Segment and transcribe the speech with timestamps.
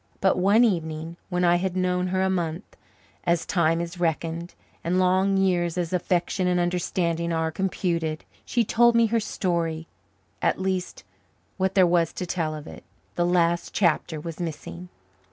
[0.19, 2.75] But one evening, when I had known her a month,
[3.23, 8.95] as time is reckoned, and long years as affection and understanding are computed, she told
[8.95, 9.85] me her story
[10.41, 11.03] at least,
[11.57, 12.83] what there was to tell of it.
[13.13, 14.89] The last chapter was missing.